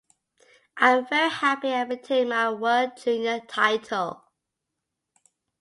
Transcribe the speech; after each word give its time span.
I 0.77 0.97
am 0.97 1.05
very 1.07 1.29
happy 1.29 1.69
I 1.71 1.83
retained 1.83 2.29
my 2.29 2.49
world 2.51 2.93
junior 2.97 3.39
title. 3.41 4.23